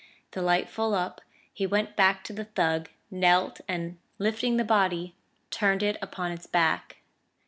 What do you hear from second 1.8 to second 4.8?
back to the thug, knelt and, lifting the